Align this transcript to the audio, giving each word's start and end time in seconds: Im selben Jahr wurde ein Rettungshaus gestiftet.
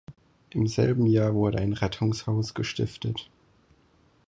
Im 0.49 0.65
selben 0.65 1.05
Jahr 1.05 1.35
wurde 1.35 1.59
ein 1.59 1.73
Rettungshaus 1.73 2.55
gestiftet. 2.55 3.29